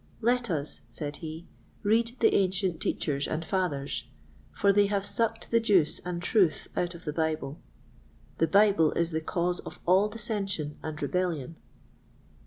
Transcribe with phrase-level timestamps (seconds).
[0.21, 1.45] Let us," said he,
[1.83, 4.05] "read the ancient Teachers and Fathers,
[4.51, 7.61] for they have sucked the juice and truth out of the Bible.
[8.39, 11.55] The Bible is the cause of all dissension and rebellion."